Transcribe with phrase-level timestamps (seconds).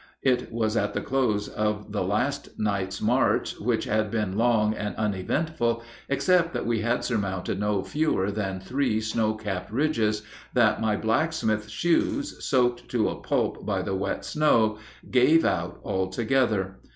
[0.23, 4.95] It was at the close of the last night's march, which had been long and
[4.95, 10.23] uneventful, except that we had surmounted no fewer than three snow capped ridges,
[10.55, 14.79] that my blacksmith's shoes, soaked to a pulp by the wet snow,
[15.11, 16.79] gave out altogether.